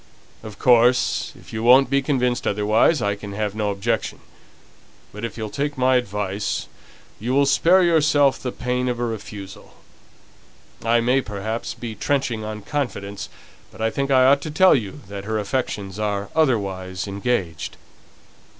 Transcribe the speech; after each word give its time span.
"Of 0.41 0.57
course, 0.57 1.31
if 1.39 1.53
you 1.53 1.61
won't 1.61 1.87
be 1.91 2.01
convinced 2.01 2.47
otherwise, 2.47 3.03
I 3.03 3.13
can 3.15 3.33
have 3.33 3.53
no 3.53 3.69
objection. 3.69 4.19
But 5.11 5.23
if 5.23 5.37
you'll 5.37 5.51
take 5.51 5.77
my 5.77 5.95
advice, 5.97 6.65
you 7.19 7.35
will 7.35 7.45
spare 7.45 7.83
yourself 7.83 8.39
the 8.41 8.51
pain 8.51 8.89
of 8.89 8.99
a 8.99 9.05
refusal. 9.05 9.75
I 10.83 11.01
may, 11.01 11.21
perhaps, 11.21 11.75
be 11.75 11.93
trenching 11.93 12.43
on 12.43 12.63
confidence, 12.63 13.29
but 13.71 13.79
I 13.79 13.91
think 13.91 14.09
I 14.09 14.25
ought 14.25 14.41
to 14.41 14.49
tell 14.49 14.73
you 14.73 15.01
that 15.07 15.25
her 15.25 15.37
affections 15.37 15.99
are 15.99 16.31
otherwise 16.35 17.05
engaged." 17.07 17.77